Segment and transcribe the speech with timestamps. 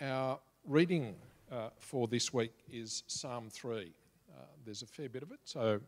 [0.00, 1.14] Our reading
[1.50, 3.90] uh, for this week is Psalm 3.
[4.28, 5.80] Uh, there's a fair bit of it, so,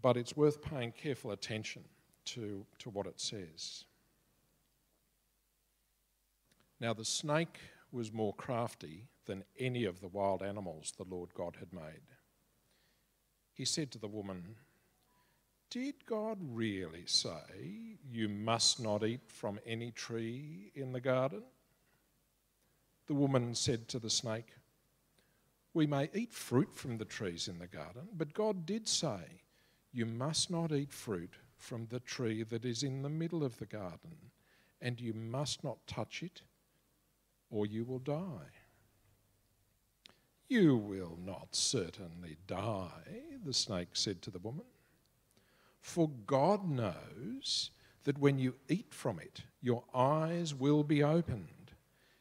[0.00, 1.82] but it's worth paying careful attention
[2.26, 3.84] to, to what it says.
[6.78, 7.58] Now, the snake
[7.90, 12.14] was more crafty than any of the wild animals the Lord God had made.
[13.54, 14.54] He said to the woman,
[15.68, 21.42] Did God really say you must not eat from any tree in the garden?
[23.10, 24.54] The woman said to the snake,
[25.74, 29.42] We may eat fruit from the trees in the garden, but God did say,
[29.90, 33.66] You must not eat fruit from the tree that is in the middle of the
[33.66, 34.14] garden,
[34.80, 36.42] and you must not touch it,
[37.50, 38.52] or you will die.
[40.46, 44.66] You will not certainly die, the snake said to the woman.
[45.80, 47.72] For God knows
[48.04, 51.59] that when you eat from it, your eyes will be opened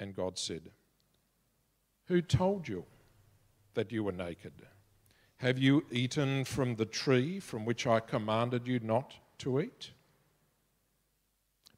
[0.00, 0.70] And God said,
[2.06, 2.86] Who told you
[3.74, 4.54] that you were naked?
[5.36, 9.90] Have you eaten from the tree from which I commanded you not to eat?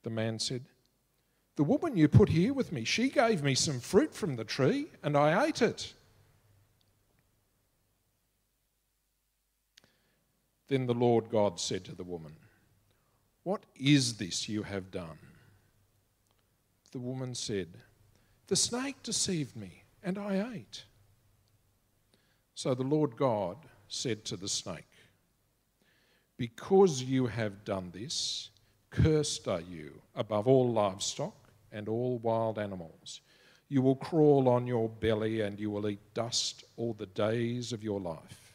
[0.05, 0.65] The man said,
[1.57, 4.87] The woman you put here with me, she gave me some fruit from the tree,
[5.03, 5.93] and I ate it.
[10.69, 12.37] Then the Lord God said to the woman,
[13.43, 15.19] What is this you have done?
[16.93, 17.69] The woman said,
[18.49, 20.85] the snake deceived me, and I ate.
[22.55, 23.57] So the Lord God
[23.89, 24.89] said to the snake,
[26.37, 28.51] Because you have done this,
[28.91, 33.21] cursed are you above all livestock and all wild animals.
[33.69, 37.83] You will crawl on your belly, and you will eat dust all the days of
[37.83, 38.55] your life.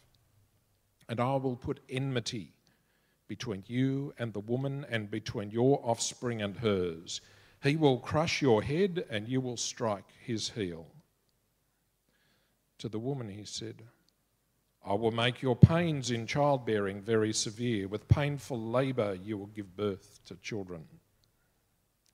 [1.09, 2.53] And I will put enmity
[3.27, 7.19] between you and the woman, and between your offspring and hers
[7.67, 10.87] he will crush your head and you will strike his heel.
[12.79, 13.83] To the woman he said,
[14.85, 17.87] I will make your pains in childbearing very severe.
[17.87, 20.85] With painful labour you will give birth to children.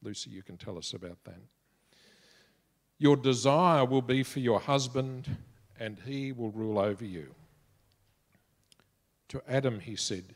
[0.02, 1.40] Lucy, you can tell us about that.
[2.97, 5.38] Your desire will be for your husband,
[5.80, 7.34] and he will rule over you.
[9.30, 10.36] To Adam he said,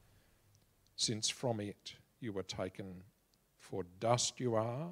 [1.01, 3.03] since from it you were taken.
[3.57, 4.89] For dust you are,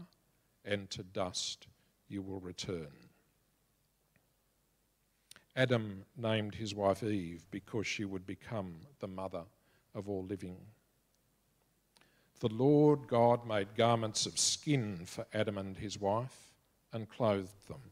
[0.66, 1.68] and to dust
[2.08, 2.90] you will return.
[5.56, 9.44] Adam named his wife Eve because she would become the mother
[9.94, 10.58] of all living.
[12.40, 16.54] The Lord God made garments of skin for Adam and his wife
[16.92, 17.92] and clothed them.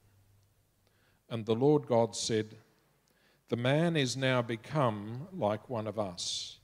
[1.30, 2.56] And the Lord God said,
[3.50, 6.57] The man is now become like one of us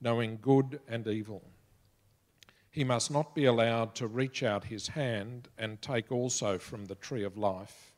[0.00, 1.42] knowing good and evil.
[2.70, 6.94] He must not be allowed to reach out his hand and take also from the
[6.94, 7.94] tree of life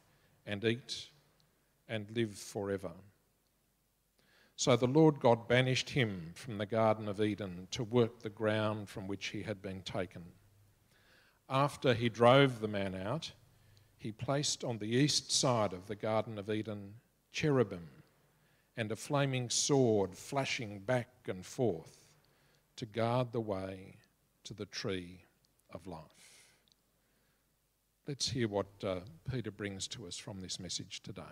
[0.46, 1.08] and eat
[1.88, 2.92] and live forever.
[4.56, 8.88] So the Lord God banished him from the Garden of Eden to work the ground
[8.88, 10.22] from which he had been taken.
[11.48, 13.32] After he drove the man out,
[13.96, 16.94] he placed on the east side of the Garden of Eden
[17.32, 17.88] cherubim
[18.76, 22.04] and a flaming sword flashing back and forth
[22.76, 23.96] to guard the way
[24.44, 25.24] to the tree
[25.72, 26.44] of life.
[28.06, 29.00] Let's hear what uh,
[29.30, 31.22] Peter brings to us from this message today.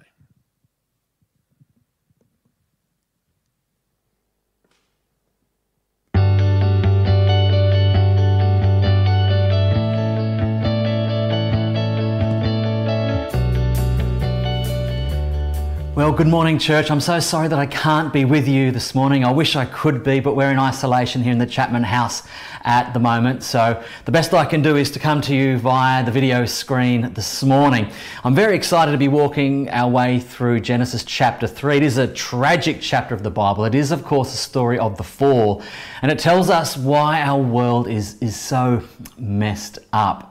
[16.09, 16.91] Well, good morning, church.
[16.91, 19.27] I'm so sorry that I can't be with you this morning.
[19.27, 22.23] I wish I could be, but we're in isolation here in the Chapman house
[22.65, 23.43] at the moment.
[23.43, 27.13] So, the best I can do is to come to you via the video screen
[27.13, 27.93] this morning.
[28.25, 31.77] I'm very excited to be walking our way through Genesis chapter 3.
[31.77, 33.67] It is a tragic chapter of the Bible.
[33.67, 35.63] It is, of course, a story of the fall,
[36.01, 38.83] and it tells us why our world is, is so
[39.19, 40.28] messed up.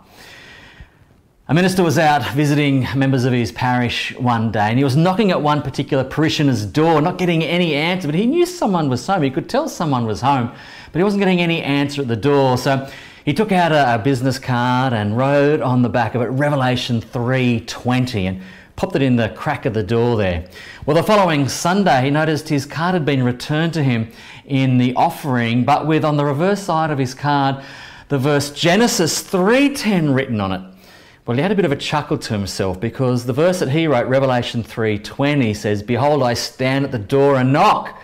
[1.49, 5.31] A minister was out visiting members of his parish one day and he was knocking
[5.31, 9.21] at one particular parishioner's door, not getting any answer, but he knew someone was home.
[9.21, 10.51] He could tell someone was home,
[10.91, 12.57] but he wasn't getting any answer at the door.
[12.57, 12.89] So
[13.23, 16.99] he took out a, a business card and wrote on the back of it Revelation
[16.99, 18.41] 3:20 and
[18.75, 20.49] popped it in the crack of the door there.
[20.85, 24.11] Well, the following Sunday, he noticed his card had been returned to him
[24.43, 27.63] in the offering, but with on the reverse side of his card
[28.09, 30.61] the verse Genesis 3:10 written on it.
[31.27, 33.85] Well, he had a bit of a chuckle to himself because the verse that he
[33.85, 38.01] wrote, Revelation 3:20, says, "Behold, I stand at the door and knock."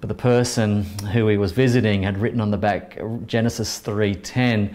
[0.00, 4.70] But the person who he was visiting had written on the back Genesis 3:10,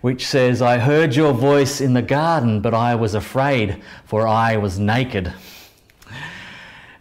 [0.00, 4.56] which says, "I heard your voice in the garden, but I was afraid, for I
[4.56, 5.30] was naked."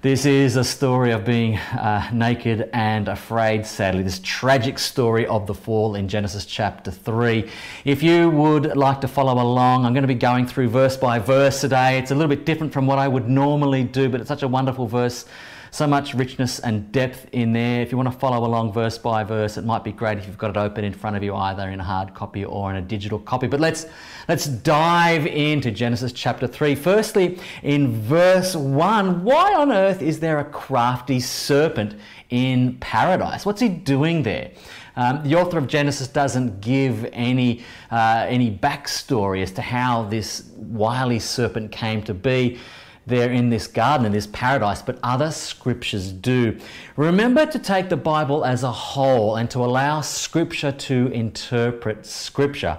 [0.01, 4.01] This is a story of being uh, naked and afraid, sadly.
[4.01, 7.49] This tragic story of the fall in Genesis chapter 3.
[7.83, 11.19] If you would like to follow along, I'm going to be going through verse by
[11.19, 11.97] verse today.
[11.97, 14.47] It's a little bit different from what I would normally do, but it's such a
[14.47, 15.25] wonderful verse
[15.71, 17.81] so much richness and depth in there.
[17.81, 20.38] If you want to follow along verse by verse, it might be great if you've
[20.38, 22.81] got it open in front of you, either in a hard copy or in a
[22.81, 23.48] digital copy.
[23.48, 23.86] But let's
[24.27, 26.75] let's dive into Genesis chapter three.
[26.75, 31.95] Firstly, in verse one, why on earth is there a crafty serpent
[32.30, 33.45] in paradise?
[33.45, 34.51] What's he doing there?
[34.95, 40.50] Um, the author of Genesis doesn't give any uh, any backstory as to how this
[40.57, 42.60] wily serpent came to be
[43.09, 46.57] there in this garden, in this paradise, but other scriptures do.
[46.95, 52.77] Remember to take the Bible as a whole and to allow scripture to interpret scripture.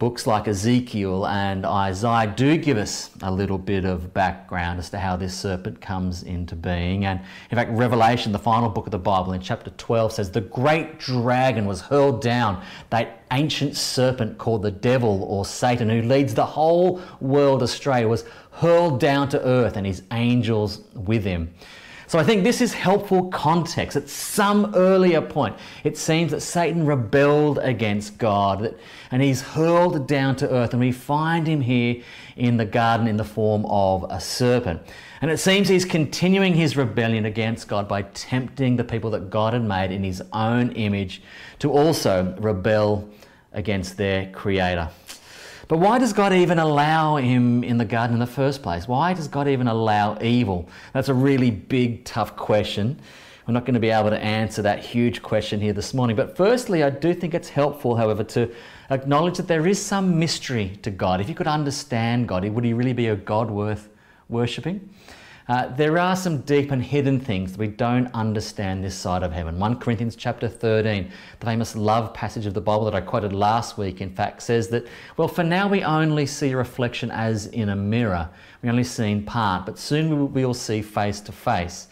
[0.00, 4.98] Books like Ezekiel and Isaiah do give us a little bit of background as to
[4.98, 7.04] how this serpent comes into being.
[7.04, 10.40] And in fact, Revelation, the final book of the Bible, in chapter 12 says, The
[10.40, 16.34] great dragon was hurled down, that ancient serpent called the devil or Satan, who leads
[16.34, 18.24] the whole world astray, was
[18.54, 21.52] hurled down to earth and his angels with him.
[22.06, 23.96] So I think this is helpful context.
[23.96, 28.74] At some earlier point, it seems that Satan rebelled against God
[29.10, 32.02] and he's hurled down to earth, and we find him here
[32.36, 34.82] in the garden in the form of a serpent.
[35.22, 39.52] And it seems he's continuing his rebellion against God by tempting the people that God
[39.52, 41.22] had made in his own image
[41.60, 43.08] to also rebel
[43.52, 44.88] against their creator.
[45.68, 48.86] But why does God even allow him in the garden in the first place?
[48.86, 50.68] Why does God even allow evil?
[50.92, 53.00] That's a really big, tough question.
[53.46, 56.16] We're not going to be able to answer that huge question here this morning.
[56.16, 58.50] But firstly, I do think it's helpful, however, to
[58.90, 61.20] acknowledge that there is some mystery to God.
[61.20, 63.88] If you could understand God, would he really be a God worth
[64.28, 64.88] worshipping?
[65.46, 69.30] Uh, there are some deep and hidden things that we don't understand this side of
[69.30, 69.58] heaven.
[69.58, 73.76] 1 Corinthians chapter 13, the famous love passage of the Bible that I quoted last
[73.76, 74.86] week, in fact, says that,
[75.18, 78.30] well, for now we only see reflection as in a mirror.
[78.62, 81.88] We only see in part, but soon we will see face to face.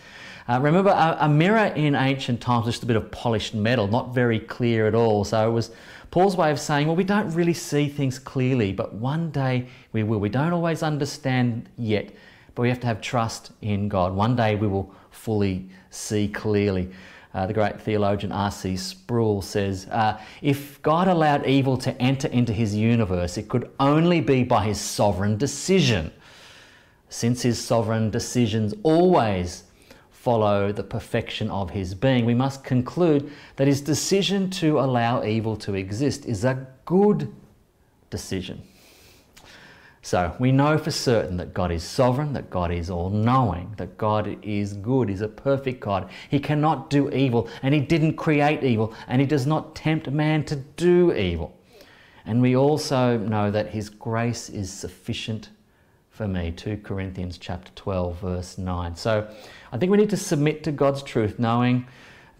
[0.48, 3.86] Uh, remember, a, a, mirror in ancient times was just a bit of polished metal,
[3.86, 5.24] not very clear at all.
[5.24, 5.70] So it was
[6.10, 10.02] Paul's way of saying, well, we don't really see things clearly, but one day we
[10.02, 10.18] will.
[10.18, 12.12] We don't always understand yet,
[12.54, 14.14] but we have to have trust in God.
[14.14, 16.90] One day we will fully see clearly.
[17.34, 18.76] Uh, the great theologian R.C.
[18.76, 24.20] Sproul says uh, if God allowed evil to enter into his universe, it could only
[24.20, 26.12] be by his sovereign decision.
[27.08, 29.64] Since his sovereign decisions always
[30.10, 35.56] follow the perfection of his being, we must conclude that his decision to allow evil
[35.56, 37.32] to exist is a good
[38.10, 38.62] decision.
[40.04, 43.96] So we know for certain that God is sovereign, that God is all knowing, that
[43.96, 46.10] God is good, He's a perfect God.
[46.28, 50.44] He cannot do evil, and He didn't create evil, and He does not tempt man
[50.46, 51.56] to do evil.
[52.26, 55.50] And we also know that His grace is sufficient
[56.10, 56.50] for me.
[56.50, 58.96] 2 Corinthians chapter 12, verse 9.
[58.96, 59.28] So
[59.70, 61.86] I think we need to submit to God's truth, knowing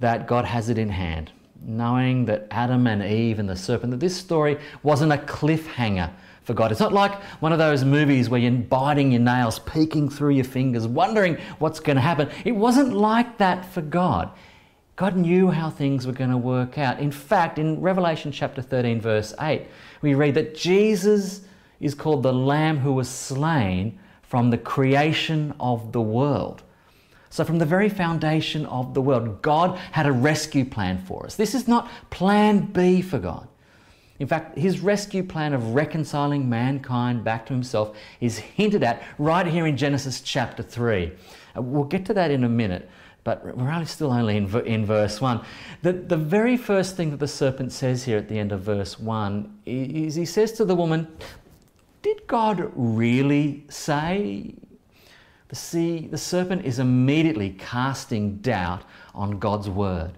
[0.00, 1.31] that God has it in hand,
[1.64, 6.11] knowing that Adam and Eve and the serpent, that this story wasn't a cliffhanger
[6.45, 6.71] for God.
[6.71, 10.45] It's not like one of those movies where you're biting your nails, peeking through your
[10.45, 12.29] fingers, wondering what's going to happen.
[12.45, 14.31] It wasn't like that for God.
[14.97, 17.01] God knew how things were going to work out.
[17.01, 19.67] In fact, in Revelation chapter 13, verse 8,
[20.03, 21.43] we read that Jesus
[21.81, 26.63] is called the Lamb who was slain from the creation of the world.
[27.31, 31.35] So, from the very foundation of the world, God had a rescue plan for us.
[31.35, 33.49] This is not plan B for God.
[34.19, 39.47] In fact, his rescue plan of reconciling mankind back to himself is hinted at right
[39.47, 41.12] here in Genesis chapter 3.
[41.57, 42.88] Uh, we'll get to that in a minute,
[43.25, 45.40] but we're only still only in, in verse 1.
[45.83, 48.99] The, the very first thing that the serpent says here at the end of verse
[48.99, 51.09] 1 is he says to the woman,
[52.02, 54.54] Did God really say?
[55.52, 60.12] See, the serpent is immediately casting doubt on God's word.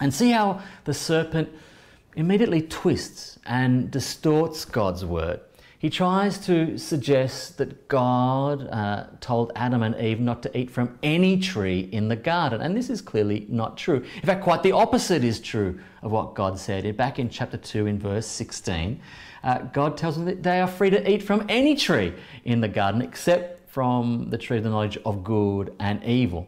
[0.00, 1.50] And see how the serpent
[2.16, 5.40] immediately twists and distorts God's word.
[5.80, 10.98] He tries to suggest that God uh, told Adam and Eve not to eat from
[11.02, 14.04] any tree in the garden, and this is clearly not true.
[14.16, 16.94] In fact, quite the opposite is true of what God said.
[16.98, 19.00] Back in chapter 2, in verse 16,
[19.42, 22.12] uh, God tells them that they are free to eat from any tree
[22.44, 26.46] in the garden except from the tree of the knowledge of good and evil.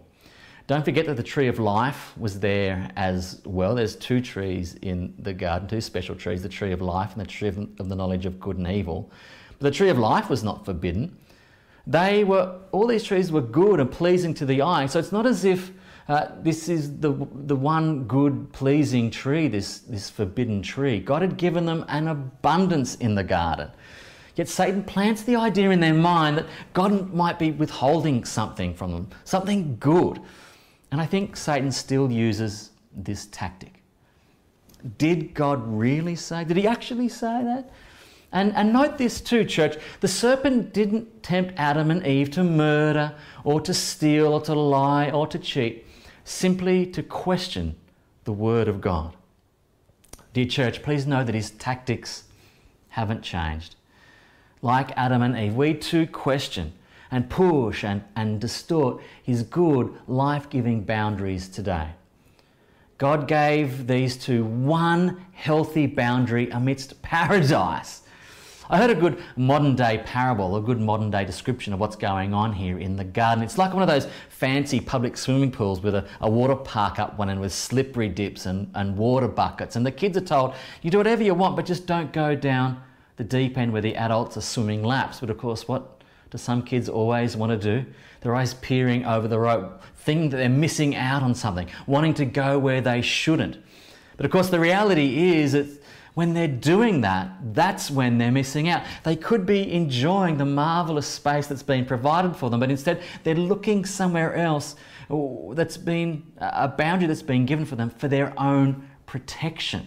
[0.72, 3.74] Don't forget that the tree of life was there as well.
[3.74, 7.26] There's two trees in the garden, two special trees the tree of life and the
[7.26, 9.10] tree of the knowledge of good and evil.
[9.58, 11.14] But the tree of life was not forbidden.
[11.86, 14.86] They were, all these trees were good and pleasing to the eye.
[14.86, 15.72] So it's not as if
[16.08, 21.00] uh, this is the, the one good, pleasing tree, this, this forbidden tree.
[21.00, 23.70] God had given them an abundance in the garden.
[24.36, 28.92] Yet Satan plants the idea in their mind that God might be withholding something from
[28.92, 30.18] them, something good.
[30.92, 33.82] And I think Satan still uses this tactic.
[34.98, 36.44] Did God really say?
[36.44, 37.70] Did he actually say that?
[38.30, 39.78] And, and note this too, church.
[40.00, 45.10] The serpent didn't tempt Adam and Eve to murder or to steal or to lie
[45.10, 45.86] or to cheat,
[46.24, 47.74] simply to question
[48.24, 49.16] the Word of God.
[50.34, 52.24] Dear church, please know that his tactics
[52.90, 53.76] haven't changed.
[54.60, 56.74] Like Adam and Eve, we too question
[57.12, 61.90] and push and, and distort his good, life giving boundaries today.
[62.98, 68.02] God gave these two one healthy boundary amidst paradise.
[68.70, 72.32] I heard a good modern day parable, a good modern day description of what's going
[72.32, 73.44] on here in the garden.
[73.44, 77.18] It's like one of those fancy public swimming pools with a, a water park up
[77.18, 79.76] one end with slippery dips and, and water buckets.
[79.76, 82.82] And the kids are told, you do whatever you want, but just don't go down
[83.16, 85.20] the deep end where the adults are swimming laps.
[85.20, 86.01] But of course, what
[86.32, 87.86] do some kids always want to do?
[88.20, 92.24] They're always peering over the rope, thinking that they're missing out on something, wanting to
[92.24, 93.58] go where they shouldn't.
[94.16, 95.66] But of course, the reality is that
[96.14, 98.82] when they're doing that, that's when they're missing out.
[99.04, 103.34] They could be enjoying the marvelous space that's been provided for them, but instead they're
[103.34, 104.76] looking somewhere else
[105.10, 109.86] uh, that's been a boundary that's been given for them for their own protection.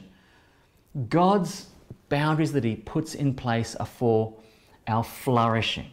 [1.09, 1.67] God's
[2.09, 4.35] boundaries that He puts in place are for
[4.87, 5.89] our flourishing.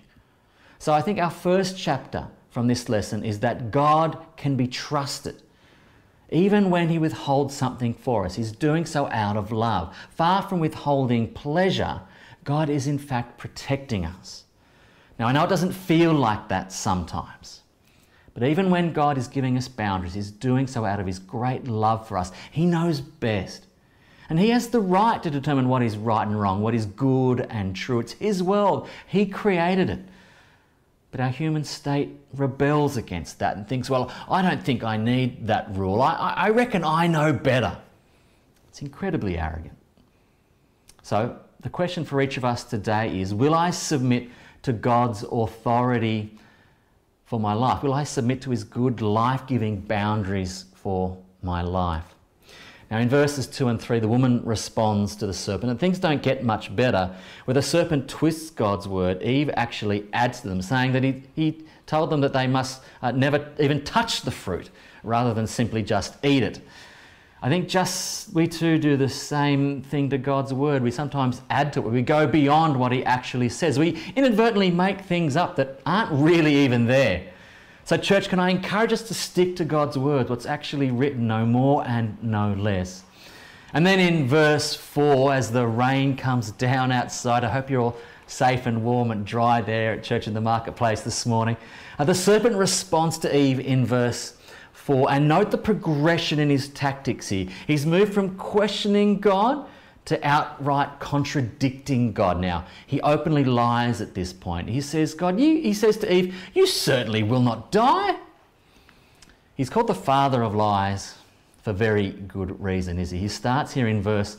[0.83, 5.41] So I think our first chapter from this lesson is that God can be trusted.
[6.31, 9.95] Even when He withholds something for us, He's doing so out of love.
[10.11, 12.01] Far from withholding pleasure,
[12.43, 14.43] God is in fact protecting us.
[15.21, 17.61] Now, I know it doesn't feel like that sometimes,
[18.35, 21.69] but even when God is giving us boundaries, He's doing so out of His great
[21.69, 22.33] love for us.
[22.51, 23.69] He knows best.
[24.29, 27.47] And He has the right to determine what is right and wrong, what is good
[27.51, 28.01] and true.
[28.01, 30.01] It's His world, He created it.
[31.13, 35.47] But our human state rebels against that and thinks, well, I don't think I need
[35.47, 36.01] that rule.
[36.01, 37.77] I, I reckon I know better.
[38.69, 39.77] It's incredibly arrogant.
[41.03, 44.31] So, the question for each of us today is Will I submit
[44.63, 46.39] to God's authority
[47.27, 47.83] for my life?
[47.83, 52.15] Will I submit to His good, life giving boundaries for my life?
[52.93, 56.23] Now, in verses 2 and 3, the woman responds to the serpent, and things don't
[56.23, 57.17] get much better.
[57.47, 61.65] Where the serpent twists God's word, Eve actually adds to them, saying that he, he
[61.87, 64.69] told them that they must uh, never even touch the fruit
[65.05, 66.61] rather than simply just eat it.
[67.41, 70.83] I think just we too do the same thing to God's word.
[70.83, 71.89] We sometimes add to it.
[71.89, 73.79] We go beyond what He actually says.
[73.79, 77.32] We inadvertently make things up that aren't really even there.
[77.85, 81.45] So, church, can I encourage us to stick to God's word, what's actually written, no
[81.45, 83.03] more and no less?
[83.75, 87.97] And then in verse 4, as the rain comes down outside, I hope you're all
[88.29, 91.57] safe and warm and dry there at church in the marketplace this morning.
[91.99, 94.35] Uh, the serpent responds to Eve in verse
[94.75, 95.11] 4.
[95.11, 97.49] And note the progression in his tactics here.
[97.67, 99.67] He's moved from questioning God
[100.05, 102.65] to outright contradicting God now.
[102.87, 104.69] He openly lies at this point.
[104.69, 108.17] He says, God, you, he says to Eve, you certainly will not die.
[109.55, 111.15] He's called the father of lies
[111.63, 113.19] for very good reason, is he?
[113.19, 114.37] He starts here in verse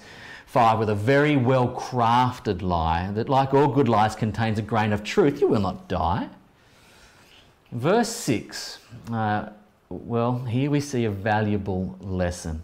[0.47, 4.91] 5 with a very well crafted lie that, like all good lies, contains a grain
[4.91, 5.39] of truth.
[5.39, 6.29] You will not die.
[7.71, 8.79] Verse 6,
[9.11, 9.49] uh,
[9.89, 12.61] well, here we see a valuable lesson.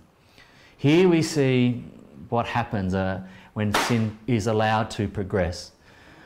[0.78, 1.84] Here we see
[2.30, 3.22] what happens uh,
[3.54, 5.72] when sin is allowed to progress.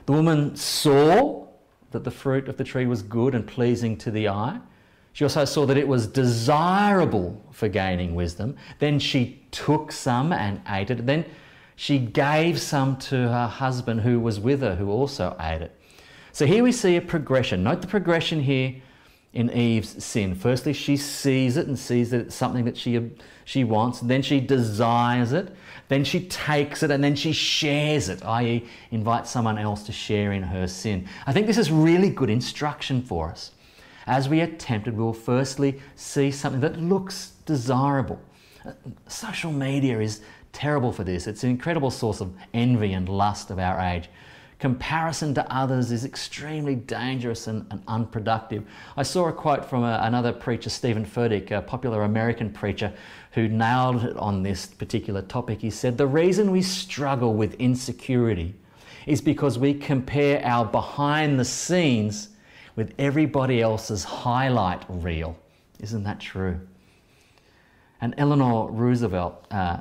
[0.06, 1.48] The woman saw
[1.92, 4.60] that the fruit of the tree was good and pleasing to the eye.
[5.14, 8.56] She also saw that it was desirable for gaining wisdom.
[8.80, 11.06] Then she took some and ate it.
[11.06, 11.26] Then
[11.76, 15.80] she gave some to her husband who was with her, who also ate it.
[16.32, 17.64] So here we see a progression.
[17.64, 18.76] Note the progression here
[19.34, 20.36] in Eve's sin.
[20.36, 23.12] Firstly, she sees it and sees that it's something that she,
[23.46, 24.00] she wants.
[24.00, 25.56] Then she desires it.
[25.88, 30.32] Then she takes it and then she shares it, i.e., invites someone else to share
[30.34, 31.08] in her sin.
[31.26, 33.52] I think this is really good instruction for us.
[34.06, 38.20] As we are tempted, we'll firstly see something that looks desirable.
[39.08, 40.22] Social media is
[40.52, 41.26] terrible for this.
[41.26, 44.10] It's an incredible source of envy and lust of our age.
[44.60, 48.64] Comparison to others is extremely dangerous and, and unproductive.
[48.96, 52.94] I saw a quote from a, another preacher, Steven Furtick, a popular American preacher,
[53.32, 55.62] who nailed it on this particular topic.
[55.62, 58.56] He said, The reason we struggle with insecurity
[59.06, 62.30] is because we compare our behind the scenes
[62.76, 65.38] with everybody else's highlight reel.
[65.80, 66.60] Isn't that true?
[68.02, 69.80] And Eleanor Roosevelt, uh,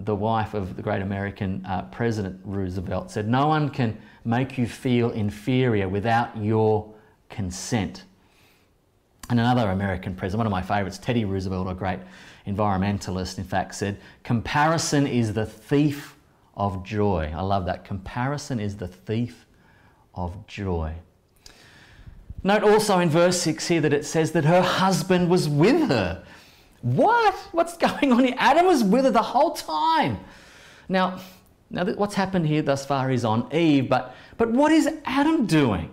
[0.00, 4.66] the wife of the great American uh, President Roosevelt, said, No one can make you
[4.66, 6.92] feel inferior without your
[7.28, 8.04] consent.
[9.30, 12.00] And another American president, one of my favorites, Teddy Roosevelt, a great
[12.46, 16.16] environmentalist, in fact, said, Comparison is the thief
[16.56, 17.32] of joy.
[17.34, 17.84] I love that.
[17.84, 19.46] Comparison is the thief
[20.14, 20.94] of joy.
[22.42, 26.24] Note also in verse 6 here that it says that her husband was with her.
[26.80, 27.34] What?
[27.52, 28.34] What's going on here?
[28.38, 30.18] Adam was with her the whole time.
[30.88, 31.20] Now,
[31.70, 35.90] now what's happened here thus far is on Eve, but, but what is Adam doing?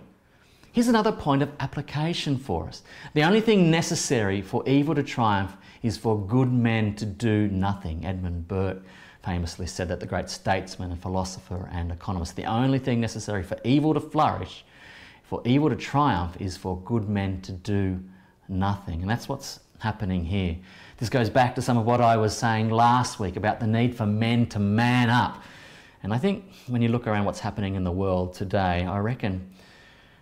[0.72, 2.82] Here's another point of application for us.
[3.14, 8.04] The only thing necessary for evil to triumph is for good men to do nothing.
[8.04, 8.82] Edmund Burke
[9.24, 12.36] famously said that, the great statesman and philosopher and economist.
[12.36, 14.64] The only thing necessary for evil to flourish,
[15.24, 17.98] for evil to triumph, is for good men to do
[18.48, 19.00] nothing.
[19.00, 20.56] And that's what's happening here.
[20.98, 23.96] This goes back to some of what I was saying last week about the need
[23.96, 25.42] for men to man up.
[26.02, 29.50] And I think when you look around what's happening in the world today, I reckon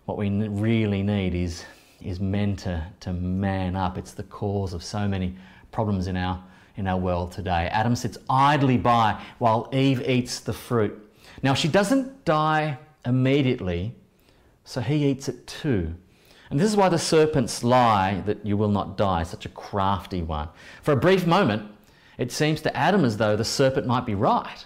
[0.06, 1.64] what we really need is,
[2.02, 3.98] is men to, to man up.
[3.98, 5.36] It's the cause of so many
[5.72, 6.42] problems in our,
[6.76, 7.68] in our world today.
[7.70, 11.00] Adam sits idly by while Eve eats the fruit.
[11.42, 13.94] Now, she doesn't die immediately,
[14.64, 15.94] so he eats it too.
[16.54, 20.22] And this is why the serpent's lie that you will not die such a crafty
[20.22, 20.50] one.
[20.84, 21.68] For a brief moment,
[22.16, 24.64] it seems to Adam as though the serpent might be right.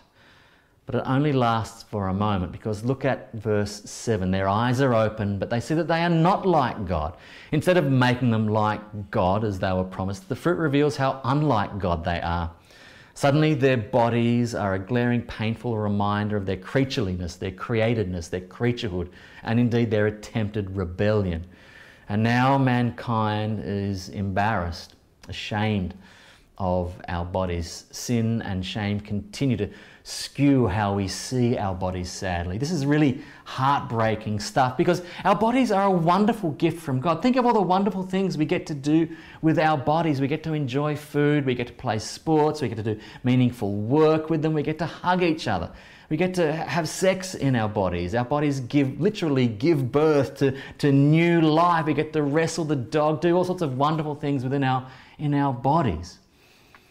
[0.85, 4.31] But it only lasts for a moment because look at verse 7.
[4.31, 7.17] Their eyes are open, but they see that they are not like God.
[7.53, 11.79] Instead of making them like God as they were promised, the fruit reveals how unlike
[11.79, 12.51] God they are.
[13.15, 19.09] Suddenly, their bodies are a glaring, painful reminder of their creatureliness, their createdness, their creaturehood,
[19.43, 21.47] and indeed their attempted rebellion.
[22.09, 24.95] And now mankind is embarrassed,
[25.29, 25.95] ashamed
[26.57, 27.85] of our bodies.
[27.91, 29.69] Sin and shame continue to
[30.03, 32.57] skew how we see our bodies sadly.
[32.57, 37.23] This is really heartbreaking stuff because our bodies are a wonderful gift from God.
[37.23, 40.21] Think of all the wonderful things we get to do with our bodies.
[40.21, 43.75] We get to enjoy food, we get to play sports, we get to do meaningful
[43.75, 45.71] work with them, we get to hug each other.
[46.09, 48.15] We get to have sex in our bodies.
[48.15, 51.85] Our bodies give literally give birth to, to new life.
[51.85, 55.35] We get to wrestle the dog, do all sorts of wonderful things within our in
[55.35, 56.19] our bodies.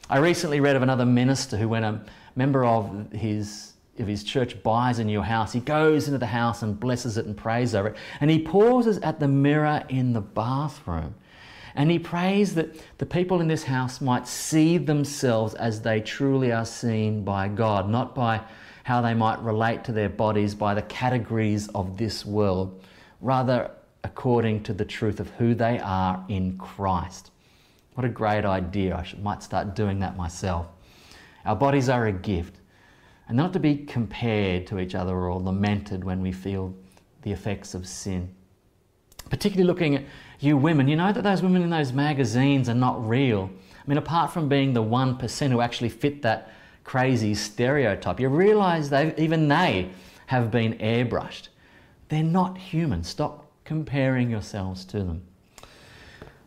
[0.10, 4.62] I recently read of another minister who, when a member of his of his church
[4.62, 7.89] buys a new house, he goes into the house and blesses it and prays over
[7.89, 7.95] it.
[8.21, 11.15] And he pauses at the mirror in the bathroom.
[11.77, 16.51] And he prays that the people in this house might see themselves as they truly
[16.51, 18.41] are seen by God, not by
[18.83, 22.83] how they might relate to their bodies by the categories of this world,
[23.21, 23.69] rather
[24.03, 27.29] according to the truth of who they are in Christ.
[27.93, 28.95] What a great idea.
[28.97, 30.65] I should, might start doing that myself.
[31.45, 32.55] Our bodies are a gift,
[33.27, 36.73] and not to be compared to each other or lamented when we feel
[37.21, 38.33] the effects of sin.
[39.29, 40.03] Particularly looking at
[40.39, 43.49] you women, you know that those women in those magazines are not real.
[43.73, 46.51] I mean, apart from being the 1% who actually fit that
[46.87, 48.19] crazy stereotype.
[48.19, 49.89] You realize they even they
[50.27, 51.49] have been airbrushed.
[52.09, 53.03] They're not human.
[53.03, 55.23] Stop comparing yourselves to them.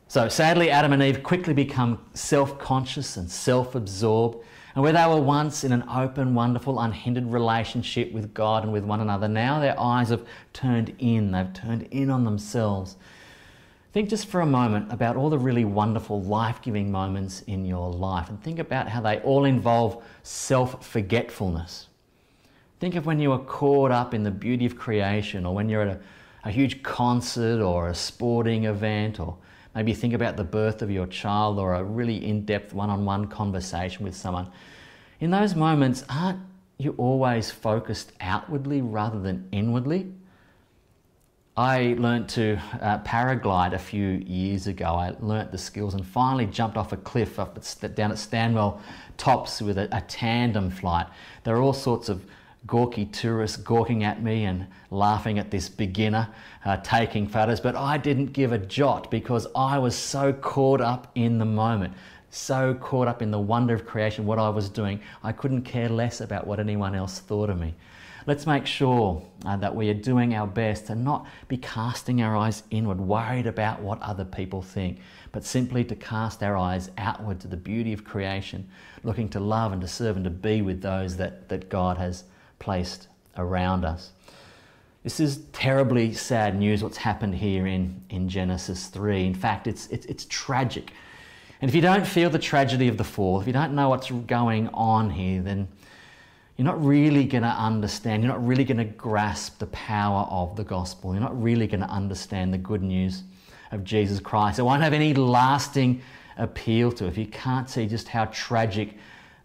[0.08, 4.44] So sadly, Adam and Eve quickly become self conscious and self absorbed.
[4.74, 8.84] And where they were once in an open, wonderful, unhindered relationship with God and with
[8.84, 11.32] one another, now their eyes have turned in.
[11.32, 12.96] They've turned in on themselves.
[13.92, 17.90] Think just for a moment about all the really wonderful, life giving moments in your
[17.90, 21.88] life and think about how they all involve self forgetfulness.
[22.78, 25.82] Think of when you are caught up in the beauty of creation or when you're
[25.82, 26.00] at a,
[26.44, 29.36] a huge concert or a sporting event or
[29.74, 33.04] maybe think about the birth of your child or a really in depth one on
[33.04, 34.50] one conversation with someone.
[35.20, 36.40] In those moments, aren't
[36.78, 40.12] you always focused outwardly rather than inwardly?
[41.56, 44.86] I learnt to uh, paraglide a few years ago.
[44.86, 48.80] I learnt the skills and finally jumped off a cliff up at, down at Stanwell
[49.18, 51.06] Tops with a, a tandem flight.
[51.44, 52.24] There are all sorts of
[52.66, 56.28] gawky tourists gawking at me and laughing at this beginner
[56.64, 61.10] uh, taking photos, but I didn't give a jot because I was so caught up
[61.14, 61.94] in the moment,
[62.30, 65.00] so caught up in the wonder of creation, what I was doing.
[65.22, 67.74] I couldn't care less about what anyone else thought of me.
[68.26, 72.36] Let's make sure uh, that we are doing our best to not be casting our
[72.36, 74.98] eyes inward, worried about what other people think,
[75.32, 78.68] but simply to cast our eyes outward to the beauty of creation,
[79.02, 82.24] looking to love and to serve and to be with those that, that God has
[82.60, 84.12] placed around us.
[85.02, 89.26] This is terribly sad news, what's happened here in, in Genesis 3.
[89.26, 90.92] In fact, it's, it's, it's tragic.
[91.60, 94.10] And if you don't feel the tragedy of the fall, if you don't know what's
[94.10, 95.66] going on here, then
[96.56, 100.56] you're not really going to understand, you're not really going to grasp the power of
[100.56, 101.14] the gospel.
[101.14, 103.22] You're not really going to understand the good news
[103.72, 104.58] of Jesus Christ.
[104.58, 106.02] It won't have any lasting
[106.36, 108.96] appeal to if you can't see just how tragic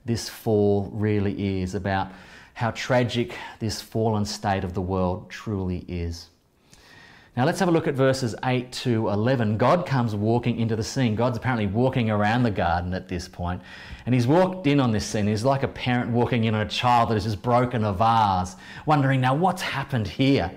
[0.03, 2.09] this fall really is, about
[2.55, 6.29] how tragic this fallen state of the world truly is.
[7.35, 9.57] Now let's have a look at verses 8 to 11.
[9.57, 11.15] God comes walking into the scene.
[11.15, 13.61] God's apparently walking around the garden at this point,
[14.05, 15.27] and he's walked in on this scene.
[15.27, 18.55] He's like a parent walking in on a child that has just broken a vase,
[18.85, 20.49] wondering, now what's happened here?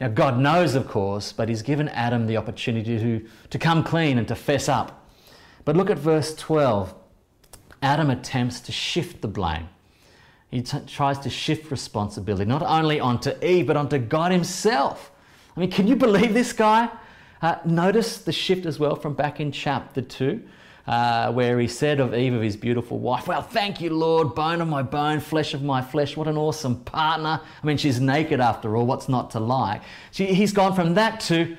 [0.00, 4.16] Now God knows, of course, but he's given Adam the opportunity to, to come clean
[4.16, 5.10] and to fess up.
[5.64, 6.94] But look at verse 12.
[7.82, 9.68] Adam attempts to shift the blame.
[10.54, 15.10] He t- tries to shift responsibility, not only onto Eve, but onto God himself.
[15.56, 16.88] I mean, can you believe this guy?
[17.42, 20.40] Uh, notice the shift as well from back in chapter 2,
[20.86, 24.60] uh, where he said of Eve, of his beautiful wife, Well, thank you, Lord, bone
[24.60, 26.16] of my bone, flesh of my flesh.
[26.16, 27.40] What an awesome partner.
[27.60, 28.86] I mean, she's naked after all.
[28.86, 29.82] What's not to like?
[30.12, 31.56] She, he's gone from that to,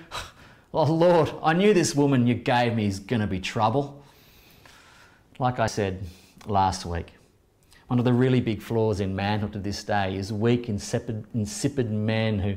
[0.73, 4.01] Oh, Lord, I knew this woman you gave me is going to be trouble.
[5.38, 6.05] Like I said
[6.45, 7.08] last week,
[7.87, 11.91] one of the really big flaws in manhood to this day is weak, insipid, insipid
[11.91, 12.55] men who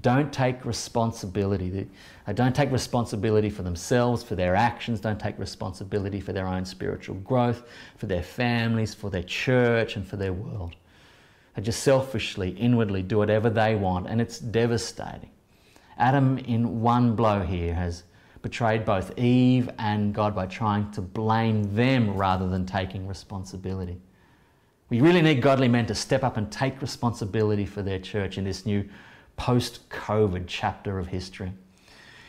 [0.00, 1.88] don't take responsibility.
[2.26, 6.64] They don't take responsibility for themselves, for their actions, don't take responsibility for their own
[6.64, 7.64] spiritual growth,
[7.96, 10.74] for their families, for their church, and for their world.
[11.54, 15.30] They just selfishly, inwardly do whatever they want, and it's devastating.
[15.98, 18.02] Adam, in one blow here, has
[18.42, 24.00] betrayed both Eve and God by trying to blame them rather than taking responsibility.
[24.94, 28.44] We really need godly men to step up and take responsibility for their church in
[28.44, 28.88] this new
[29.36, 31.52] post COVID chapter of history.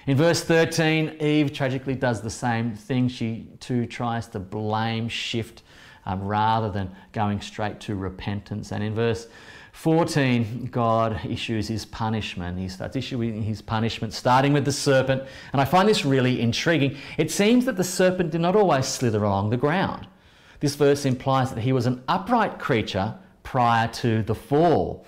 [0.08, 3.08] In verse 13, Eve tragically does the same thing.
[3.08, 5.62] She too tries to blame, shift,
[6.08, 8.71] um, rather than going straight to repentance.
[8.71, 9.28] And in verse
[9.73, 12.58] 14, God issues his punishment.
[12.58, 15.21] He starts issuing his punishment, starting with the serpent.
[15.54, 16.97] And I find this really intriguing.
[17.19, 20.08] It seems that the serpent did not always slither along the ground.
[20.65, 25.06] This verse implies that he was an upright creature prior to the fall.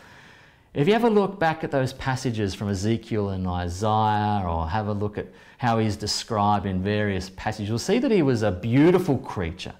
[0.75, 4.93] If you ever look back at those passages from Ezekiel and Isaiah, or have a
[4.93, 5.25] look at
[5.57, 9.73] how he's described in various passages, you'll see that he was a beautiful creature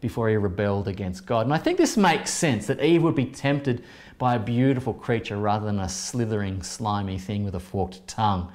[0.00, 1.46] before he rebelled against God.
[1.46, 3.82] And I think this makes sense that Eve would be tempted
[4.18, 8.52] by a beautiful creature rather than a slithering, slimy thing with a forked tongue.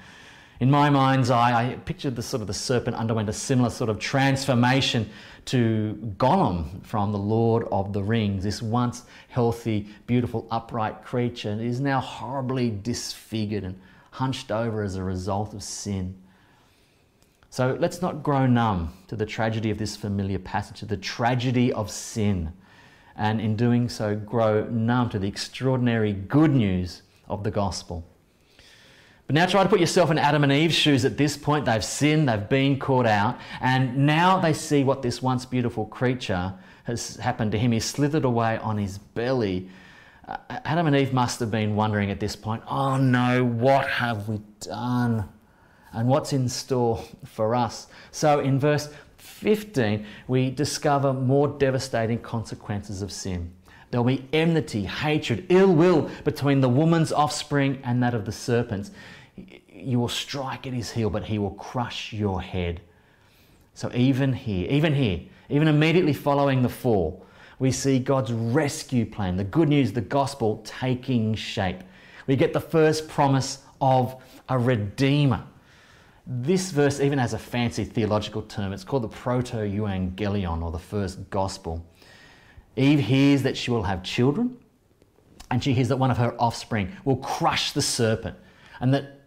[0.61, 3.89] In my mind's eye, I pictured the sort of the serpent underwent a similar sort
[3.89, 5.09] of transformation
[5.49, 8.43] to Gollum from the Lord of the Rings.
[8.43, 13.81] This once healthy, beautiful, upright creature is now horribly disfigured and
[14.11, 16.15] hunched over as a result of sin.
[17.49, 21.73] So let's not grow numb to the tragedy of this familiar passage, to the tragedy
[21.73, 22.53] of sin,
[23.15, 28.05] and in doing so, grow numb to the extraordinary good news of the gospel.
[29.29, 31.65] But now try to put yourself in Adam and Eve's shoes at this point.
[31.65, 36.55] They've sinned, they've been caught out, and now they see what this once beautiful creature
[36.85, 37.71] has happened to him.
[37.71, 39.69] He slithered away on his belly.
[40.49, 44.41] Adam and Eve must have been wondering at this point, oh no, what have we
[44.61, 45.29] done?
[45.91, 47.85] And what's in store for us?
[48.09, 53.53] So in verse 15, we discover more devastating consequences of sin.
[53.91, 58.89] There'll be enmity, hatred, ill will between the woman's offspring and that of the serpent's
[59.81, 62.81] you will strike at his heel, but he will crush your head.
[63.73, 67.25] So even here, even here, even immediately following the fall,
[67.59, 71.79] we see God's rescue plan, the good news, the gospel taking shape.
[72.27, 75.43] We get the first promise of a redeemer.
[76.25, 78.71] This verse even has a fancy theological term.
[78.71, 81.83] It's called the proto euangelion or the first gospel.
[82.75, 84.57] Eve hears that she will have children,
[85.51, 88.37] and she hears that one of her offspring will crush the serpent,
[88.79, 89.18] and that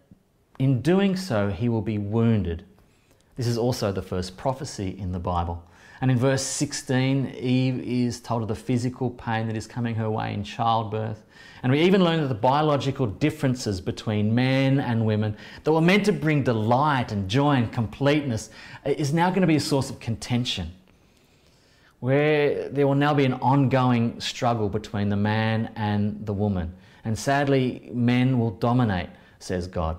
[0.59, 2.63] in doing so, he will be wounded.
[3.35, 5.63] This is also the first prophecy in the Bible.
[6.01, 10.09] And in verse 16, Eve is told of the physical pain that is coming her
[10.09, 11.23] way in childbirth.
[11.63, 16.03] And we even learn that the biological differences between men and women that were meant
[16.05, 18.49] to bring delight and joy and completeness
[18.85, 20.73] is now going to be a source of contention,
[22.01, 26.73] where there will now be an ongoing struggle between the man and the woman.
[27.05, 29.97] And sadly, men will dominate, says God.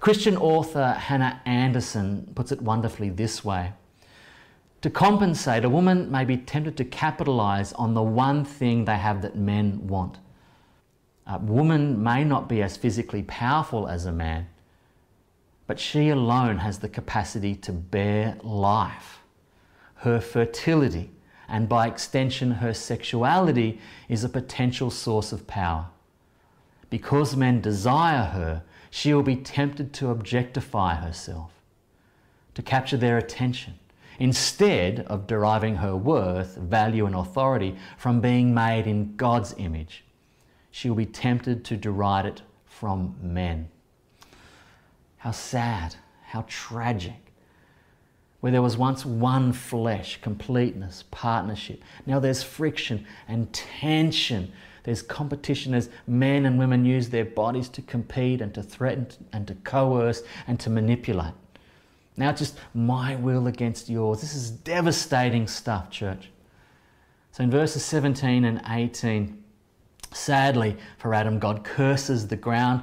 [0.00, 3.72] Christian author Hannah Anderson puts it wonderfully this way.
[4.82, 9.22] To compensate, a woman may be tempted to capitalize on the one thing they have
[9.22, 10.18] that men want.
[11.26, 14.46] A woman may not be as physically powerful as a man,
[15.66, 19.18] but she alone has the capacity to bear life.
[19.96, 21.10] Her fertility,
[21.48, 25.86] and by extension her sexuality, is a potential source of power.
[26.90, 28.62] Because men desire her,
[28.96, 31.52] she will be tempted to objectify herself,
[32.54, 33.74] to capture their attention,
[34.18, 40.02] instead of deriving her worth, value, and authority from being made in God's image.
[40.70, 43.68] She will be tempted to deride it from men.
[45.18, 45.96] How sad,
[46.28, 47.34] how tragic.
[48.40, 54.52] Where there was once one flesh, completeness, partnership, now there's friction and tension
[54.86, 59.46] there's competition as men and women use their bodies to compete and to threaten and
[59.48, 61.34] to coerce and to manipulate.
[62.16, 64.20] Now just my will against yours.
[64.20, 66.30] This is devastating stuff, church.
[67.32, 69.42] So in verses 17 and 18,
[70.12, 72.82] sadly for Adam, God curses the ground.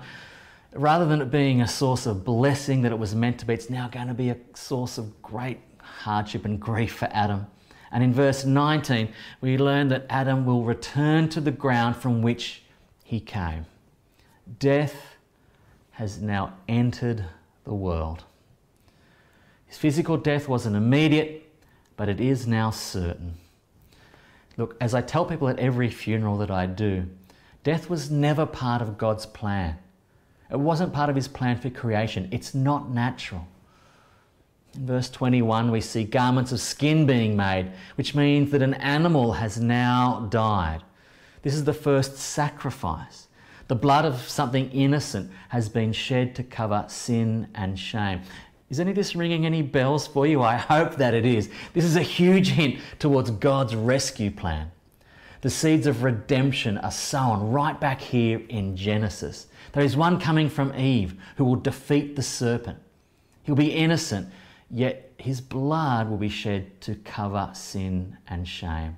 [0.74, 3.70] Rather than it being a source of blessing that it was meant to be, it's
[3.70, 7.48] now going to be a source of great hardship and grief for Adam.
[7.94, 12.64] And in verse 19, we learn that Adam will return to the ground from which
[13.04, 13.68] he came.
[14.60, 15.16] Death
[15.92, 17.24] has now entered
[17.66, 18.24] the world.
[19.68, 21.48] His physical death wasn't immediate,
[21.96, 23.36] but it is now certain.
[24.58, 27.06] Look, as I tell people at every funeral that I do,
[27.64, 29.78] death was never part of God's plan.
[30.50, 32.28] It wasn't part of His plan for creation.
[32.32, 33.48] It's not natural.
[34.76, 39.34] In verse 21, we see garments of skin being made, which means that an animal
[39.34, 40.82] has now died.
[41.44, 43.28] This is the first sacrifice.
[43.68, 48.22] The blood of something innocent has been shed to cover sin and shame.
[48.70, 50.42] Is any of this ringing any bells for you?
[50.42, 51.50] I hope that it is.
[51.74, 54.72] This is a huge hint towards God's rescue plan.
[55.42, 59.48] The seeds of redemption are sown right back here in Genesis.
[59.74, 62.80] There is one coming from Eve who will defeat the serpent.
[63.44, 64.30] He'll be innocent,
[64.74, 68.98] yet his blood will be shed to cover sin and shame.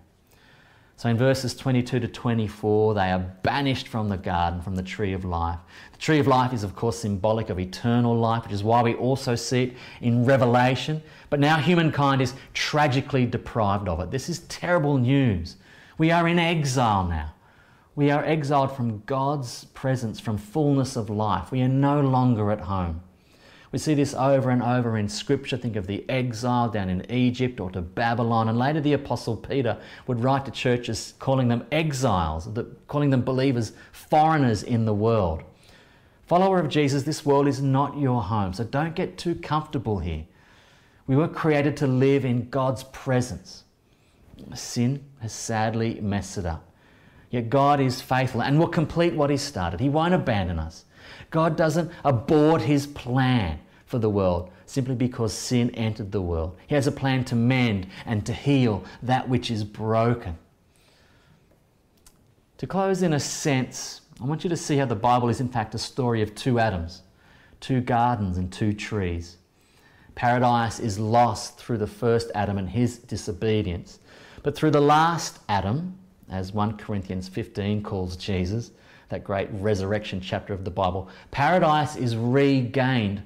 [0.97, 5.11] So in verses 22 to 24, they are banished from the garden, from the tree
[5.11, 5.59] of life.
[5.91, 8.93] The tree of life is, of course, symbolic of eternal life, which is why we
[8.93, 11.03] also see it in Revelation.
[11.29, 14.09] But now humankind is tragically deprived of it.
[14.09, 15.57] This is terrible news.
[15.97, 17.33] We are in exile now.
[17.95, 21.51] We are exiled from God's presence, from fullness of life.
[21.51, 23.01] We are no longer at home.
[23.75, 25.57] We see this over and over in Scripture.
[25.57, 28.47] Think of the exile down in Egypt or to Babylon.
[28.47, 32.47] And later, the Apostle Peter would write to churches calling them exiles,
[32.87, 35.43] calling them believers, foreigners in the world.
[36.25, 40.23] Follower of Jesus, this world is not your home, so don't get too comfortable here.
[41.05, 43.65] We were created to live in God's presence.
[44.53, 46.65] Sin has sadly messed it up.
[47.29, 49.81] Yet God is faithful and will complete what He started.
[49.81, 50.85] He won't abandon us.
[51.29, 53.59] God doesn't abort His plan
[53.95, 56.57] for the world simply because sin entered the world.
[56.67, 60.37] He has a plan to mend and to heal that which is broken.
[62.57, 65.47] To close in a sense, I want you to see how the Bible is in
[65.47, 67.03] fact a story of two Adams.
[67.61, 69.37] two gardens and two trees.
[70.13, 73.99] Paradise is lost through the first Adam and his disobedience.
[74.43, 75.97] But through the last Adam,
[76.29, 78.71] as 1 Corinthians 15 calls Jesus,
[79.07, 83.23] that great resurrection chapter of the Bible, paradise is regained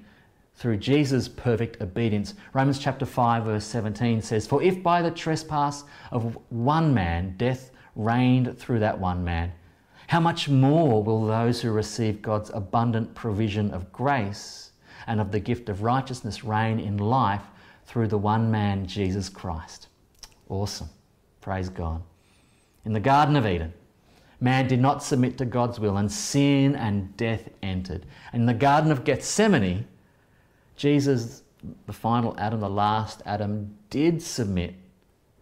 [0.59, 2.33] through Jesus' perfect obedience.
[2.53, 7.71] Romans chapter 5, verse 17 says, For if by the trespass of one man death
[7.95, 9.53] reigned through that one man,
[10.07, 14.71] how much more will those who receive God's abundant provision of grace
[15.07, 17.43] and of the gift of righteousness reign in life
[17.85, 19.87] through the one man, Jesus Christ?
[20.49, 20.89] Awesome.
[21.39, 22.01] Praise God.
[22.83, 23.73] In the Garden of Eden,
[24.41, 28.05] man did not submit to God's will, and sin and death entered.
[28.33, 29.87] In the Garden of Gethsemane,
[30.79, 31.43] Jesus,
[31.87, 34.75] the final Adam, the last Adam, did submit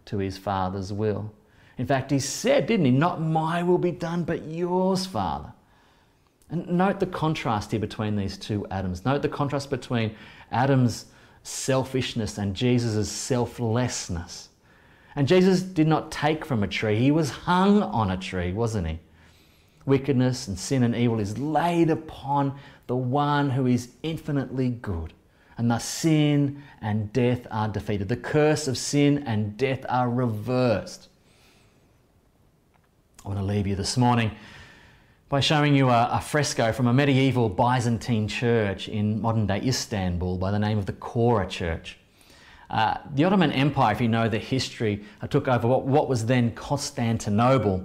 [0.06, 1.32] to his Father's will.
[1.78, 2.90] In fact, he said, didn't he?
[2.90, 5.52] Not my will be done, but yours, Father.
[6.50, 9.04] And note the contrast here between these two Adams.
[9.04, 10.16] Note the contrast between
[10.50, 11.06] Adam's
[11.44, 14.48] selfishness and Jesus' selflessness.
[15.14, 18.88] And Jesus did not take from a tree, he was hung on a tree, wasn't
[18.88, 18.98] he?
[19.86, 25.12] Wickedness and sin and evil is laid upon the one who is infinitely good.
[25.58, 28.08] And thus sin and death are defeated.
[28.08, 31.08] The curse of sin and death are reversed.
[33.24, 34.30] I want to leave you this morning
[35.28, 40.38] by showing you a, a, fresco from a medieval Byzantine church in modern day Istanbul
[40.38, 41.98] by the name of the Chora Church.
[42.70, 46.52] Uh, the Ottoman Empire, if you know the history, took over what, what was then
[46.52, 47.84] Constantinople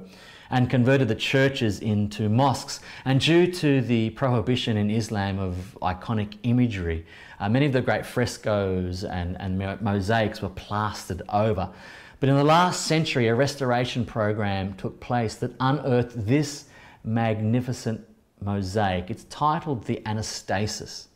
[0.53, 2.79] and converted the churches into mosques.
[3.05, 7.07] And due to the prohibition in Islam of iconic imagery,
[7.39, 11.71] uh, many of the great frescoes and, and mosaics were plastered over.
[12.19, 16.65] But in the last century, a restoration program took place that unearthed this
[17.03, 18.05] magnificent
[18.39, 19.09] mosaic.
[19.09, 21.07] It's titled the Anastasis,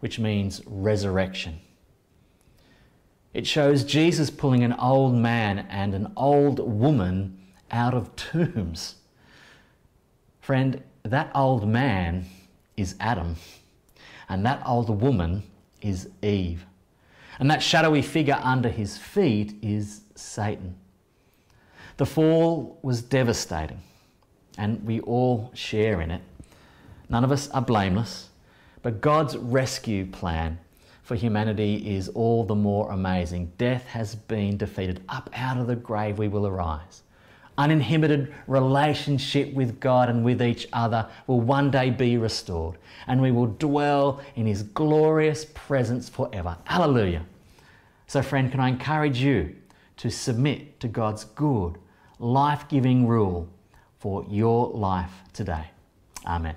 [0.00, 1.60] which means resurrection.
[3.34, 7.37] It shows Jesus pulling an old man and an old woman
[7.70, 8.96] out of tombs.
[10.40, 12.26] Friend, that old man
[12.76, 13.36] is Adam,
[14.28, 15.42] and that old woman
[15.82, 16.64] is Eve.
[17.38, 20.76] And that shadowy figure under his feet is Satan.
[21.96, 23.80] The fall was devastating,
[24.56, 26.22] and we all share in it.
[27.08, 28.28] None of us are blameless,
[28.82, 30.58] but God's rescue plan
[31.02, 33.50] for humanity is all the more amazing.
[33.56, 35.02] Death has been defeated.
[35.08, 37.02] Up out of the grave we will arise.
[37.58, 43.30] Uninhibited relationship with God and with each other will one day be restored, and we
[43.30, 46.56] will dwell in His glorious presence forever.
[46.64, 47.26] Hallelujah.
[48.06, 49.54] So, friend, can I encourage you
[49.98, 51.76] to submit to God's good,
[52.18, 53.48] life giving rule
[53.98, 55.66] for your life today?
[56.24, 56.54] Amen.